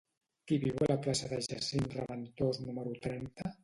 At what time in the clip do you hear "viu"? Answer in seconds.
0.63-0.81